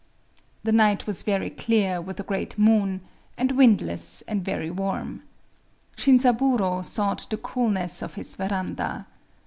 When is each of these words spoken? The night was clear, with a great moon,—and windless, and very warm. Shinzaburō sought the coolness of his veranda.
The 0.63 0.71
night 0.71 1.05
was 1.05 1.21
clear, 1.21 2.01
with 2.01 2.19
a 2.19 2.23
great 2.23 2.57
moon,—and 2.57 3.51
windless, 3.51 4.23
and 4.23 4.43
very 4.43 4.71
warm. 4.71 5.21
Shinzaburō 5.95 6.83
sought 6.83 7.27
the 7.29 7.37
coolness 7.37 8.01
of 8.01 8.15
his 8.15 8.35
veranda. 8.35 9.05